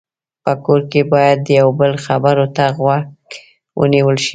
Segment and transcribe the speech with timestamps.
[0.43, 3.03] په کور کې باید د یو بل خبرو ته غوږ
[3.79, 4.29] ونیول شي.